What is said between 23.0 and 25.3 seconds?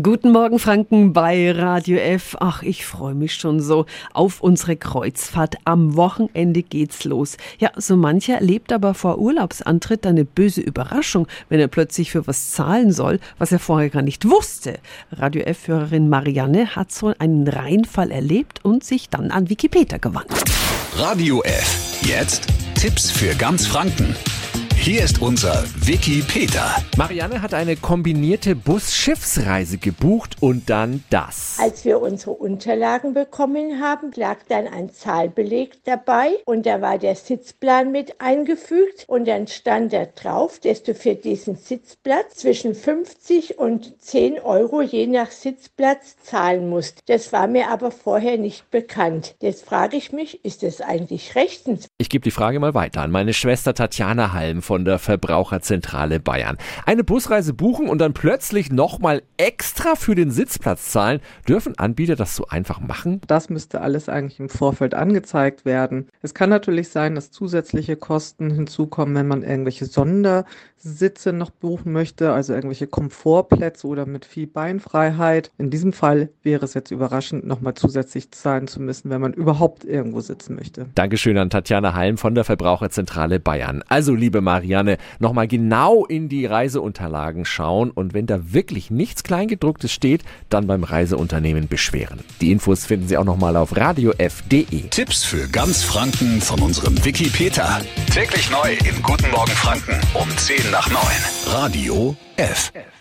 für ganz Franken. Hier ist